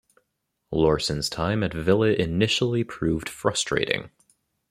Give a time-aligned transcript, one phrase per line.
[0.73, 4.09] Laursen's time at Villa initially proved frustrating.